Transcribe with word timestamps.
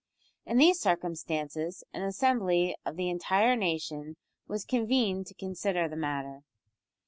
In 0.47 0.57
these 0.57 0.79
circumstances 0.79 1.83
an 1.93 2.01
assembly 2.01 2.75
of 2.87 2.95
the 2.95 3.07
entire 3.11 3.55
nation 3.55 4.17
was 4.47 4.65
convened 4.65 5.27
to 5.27 5.35
consider 5.35 5.87
the 5.87 5.95
matter. 5.95 6.41